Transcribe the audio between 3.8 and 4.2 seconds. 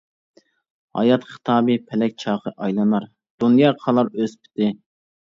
قالار